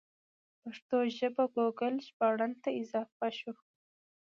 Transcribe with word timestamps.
پښتو 0.61 0.97
ژبه 1.17 1.43
ګوګل 1.55 1.95
ژباړن 2.07 2.51
ته 2.63 2.69
اضافه 2.81 3.27
شوه. 3.39 3.61